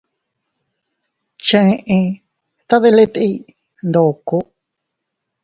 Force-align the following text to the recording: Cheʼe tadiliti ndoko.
Cheʼe 1.45 1.99
tadiliti 2.67 3.27
ndoko. 3.87 4.37